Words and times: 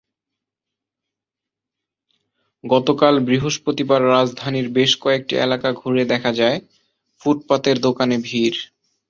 গতকাল 2.63 3.15
বৃহস্পতিবার 3.19 4.01
রাজধানীর 4.07 4.67
বেশ 4.69 4.91
কয়েকটি 4.95 5.33
এলাকা 5.37 5.69
ঘুরে 5.73 6.03
দেখা 6.05 6.31
যায়, 6.31 6.57
ফুটপাতের 7.21 7.77
দোকানে 7.79 8.15
ভিড়। 8.23 8.57